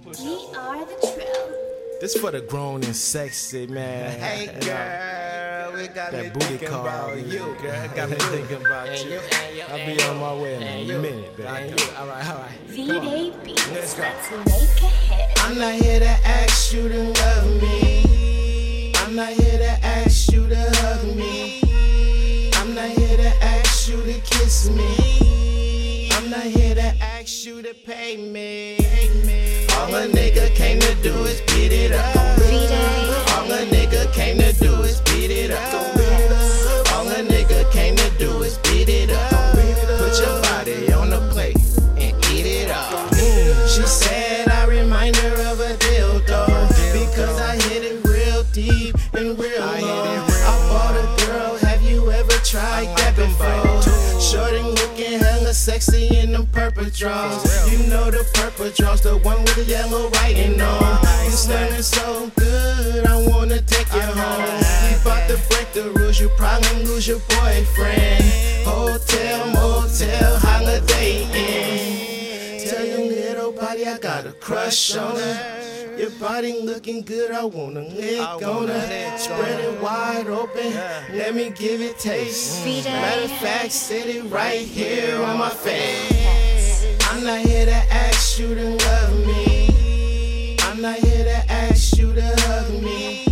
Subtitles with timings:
[0.00, 2.00] We are the trill.
[2.00, 4.18] This for the grown and sexy, man.
[4.18, 7.56] Hey girl, we got me That booty thinking call, about you, you.
[7.60, 7.88] girl.
[7.94, 9.10] Got me thinking about And you.
[9.10, 11.82] you, and you, I'll and be you, on my way in a minute, baby.
[11.98, 12.58] All right, all right.
[12.68, 13.70] V-Day Beats.
[13.70, 14.02] Let's go.
[14.02, 15.44] Let's make a hit.
[15.44, 18.92] I'm not here to ask you to love me.
[18.96, 21.60] I'm not here to ask you to hug me.
[22.54, 26.08] I'm not here to ask you to kiss me.
[26.12, 28.78] I'm not here to ask you to pay me.
[29.82, 32.38] All a nigga came to do is beat it up.
[32.38, 33.10] V-Day.
[33.34, 35.84] All a nigga came to do is beat it up.
[36.94, 39.56] All a nigga came to do is beat it up.
[39.98, 41.56] Put your body on the plate
[41.98, 43.12] and eat it up.
[43.66, 46.46] She said I remind her of a dildo
[46.92, 50.26] because I hit it real deep and real low.
[50.46, 51.56] I bought a girl.
[51.56, 53.82] Have you ever tried that before?
[54.20, 54.61] Short and looking hella
[55.62, 57.70] sexy in them purple draws.
[57.70, 60.98] You know the purple draws, the one with the yellow writing on.
[61.24, 64.58] You standing so good, I wanna take you home.
[64.90, 68.24] You about to break the rules, you probably lose your boyfriend.
[68.66, 72.68] Hotel, motel, holiday inn.
[72.68, 75.61] Tell your little body I got a crush on her.
[75.98, 79.18] Your body looking good, I wanna lick on her.
[79.18, 80.72] Spread it wide open,
[81.12, 82.62] let me give it taste.
[82.64, 82.90] V-Day.
[82.90, 86.86] Matter of fact, sit it right here on my face.
[87.10, 90.56] I'm not here to ask you to love me.
[90.62, 93.24] I'm not here to ask you to hug me.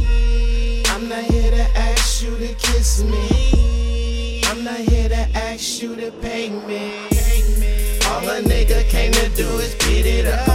[0.88, 4.42] I'm not here to ask you to kiss me.
[4.44, 6.92] I'm not here to ask you to pay me.
[8.06, 10.49] All a nigga came to do is beat it up.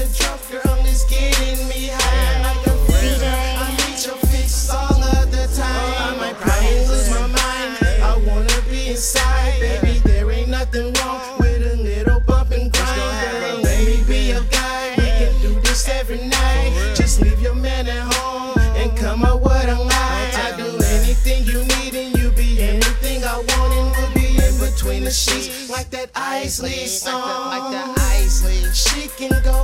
[0.00, 3.20] Is a drunk girl, it's getting me high like a freak.
[3.22, 5.94] I need your fix all of the time.
[5.96, 8.02] I might probably lose my mind.
[8.02, 9.98] I wanna be inside, baby.
[10.04, 13.30] There ain't nothing wrong with a little bump and grind.
[13.30, 14.94] Girl, let me be your guy.
[14.96, 16.94] We can do this every night.
[16.94, 20.34] Just leave your man at home and come up what I like.
[20.46, 24.54] I do anything you need and you be anything I want and we'll be in
[24.58, 27.20] between the sheets like that Isley song.
[27.52, 28.60] Like that Isley.
[28.72, 29.59] She can go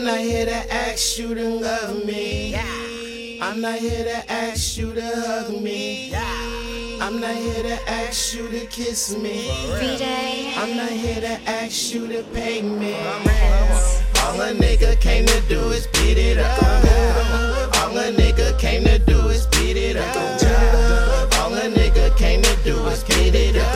[0.00, 2.56] I'm not here to ask you to love me.
[3.38, 6.14] I'm not here to ask you to hug me.
[6.14, 9.50] I'm not here to ask you to kiss me.
[10.56, 12.94] I'm not here to ask you to pay me.
[14.24, 16.62] All a nigga came to do is beat it up.
[17.82, 21.34] All a nigga came to do is beat it up.
[21.40, 23.69] All a nigga came to do is beat it up.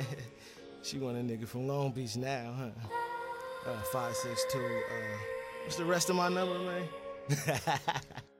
[0.82, 3.70] she want a nigga from Long Beach now, huh?
[3.70, 4.58] Uh, 562.
[4.58, 4.62] Uh,
[5.64, 6.88] what's the rest of my number, man?